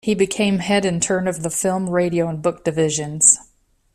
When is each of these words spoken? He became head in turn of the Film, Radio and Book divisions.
He 0.03 0.15
became 0.15 0.57
head 0.57 0.83
in 0.83 0.99
turn 0.99 1.27
of 1.27 1.43
the 1.43 1.51
Film, 1.51 1.87
Radio 1.87 2.27
and 2.27 2.41
Book 2.41 2.63
divisions. 2.63 3.37